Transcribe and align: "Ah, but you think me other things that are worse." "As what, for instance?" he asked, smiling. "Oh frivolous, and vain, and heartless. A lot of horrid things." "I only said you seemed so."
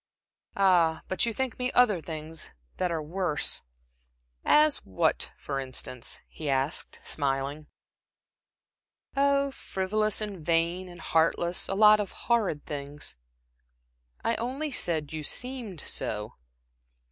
"Ah, 0.57 1.01
but 1.07 1.27
you 1.27 1.31
think 1.31 1.59
me 1.59 1.71
other 1.73 2.01
things 2.01 2.49
that 2.77 2.89
are 2.91 3.03
worse." 3.03 3.61
"As 4.43 4.77
what, 4.77 5.31
for 5.37 5.59
instance?" 5.59 6.21
he 6.27 6.49
asked, 6.49 6.99
smiling. 7.03 7.67
"Oh 9.15 9.51
frivolous, 9.51 10.19
and 10.19 10.43
vain, 10.43 10.89
and 10.89 11.01
heartless. 11.01 11.69
A 11.69 11.75
lot 11.75 11.99
of 11.99 12.13
horrid 12.25 12.65
things." 12.65 13.15
"I 14.23 14.33
only 14.37 14.71
said 14.71 15.13
you 15.13 15.21
seemed 15.21 15.81
so." 15.81 16.33